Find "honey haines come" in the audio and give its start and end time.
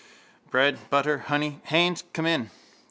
1.27-2.25